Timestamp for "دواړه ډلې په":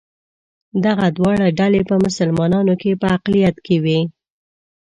1.17-1.95